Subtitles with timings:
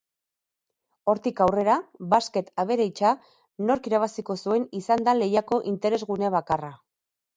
[1.11, 1.75] Hortik aurrera,
[2.15, 3.11] basket averagea
[3.69, 6.73] nork irabaziko zuen izan da lehiako interesgune bakarra.